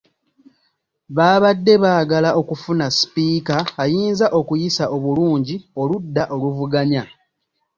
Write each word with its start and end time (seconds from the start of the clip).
Baabadde 1.15 1.73
baagala 1.83 2.29
okufuna 2.41 2.85
sipiika 2.97 3.57
ayinza 3.83 4.25
okuyisa 4.39 4.83
obulungi 4.95 5.55
oludda 5.81 6.23
oluvuganya. 6.35 7.03